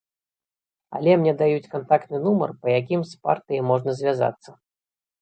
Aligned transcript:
Але 0.99 1.11
мне 1.25 1.33
даюць 1.43 1.69
кантактны 1.75 2.23
нумар, 2.25 2.49
па 2.65 2.75
якім 2.79 3.01
з 3.13 3.23
партыяй 3.31 3.67
можна 3.71 3.91
звязацца. 4.05 4.61